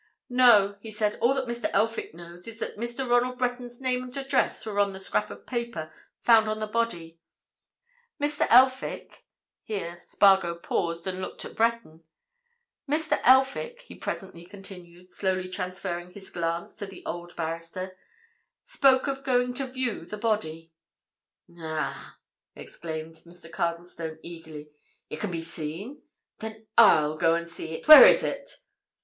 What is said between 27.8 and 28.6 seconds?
Where is it?"